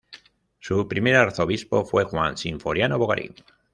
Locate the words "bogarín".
2.97-3.35